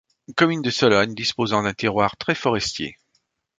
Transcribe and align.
Commune 0.35 0.63
de 0.63 0.71
Sologne 0.71 1.13
disposant 1.13 1.61
d'un 1.61 1.75
terroir 1.75 2.17
très 2.17 2.33
forestier. 2.33 2.97